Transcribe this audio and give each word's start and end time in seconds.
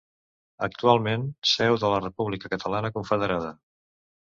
Actualment, 0.67 1.27
seu 1.51 1.79
de 1.85 1.95
la 1.95 2.03
República 2.09 2.55
Catalana 2.57 2.95
Confederada. 3.01 3.59